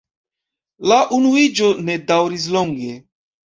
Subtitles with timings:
[0.93, 2.93] La unuiĝo ne daŭris longe.